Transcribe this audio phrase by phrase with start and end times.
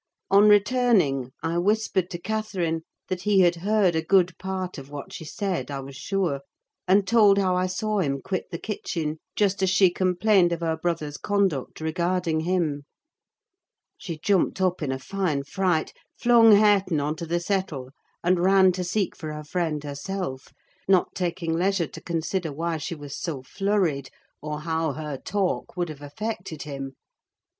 [0.31, 5.13] On returning, I whispered to Catherine that he had heard a good part of what
[5.13, 6.41] she said, I was sure;
[6.87, 10.75] and told how I saw him quit the kitchen just as she complained of her
[10.75, 12.85] brother's conduct regarding him.
[13.95, 17.91] She jumped up in a fine fright, flung Hareton on to the settle,
[18.23, 20.47] and ran to seek for her friend herself;
[20.87, 24.09] not taking leisure to consider why she was so flurried,
[24.41, 26.95] or how her talk would have affected him.